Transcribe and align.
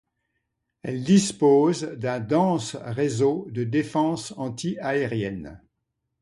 Elle 0.81 1.03
dispose 1.03 1.83
d'un 1.83 2.19
dense 2.21 2.73
réseau 2.75 3.45
de 3.51 3.63
défense 3.63 4.33
antiaérienne. 4.35 5.61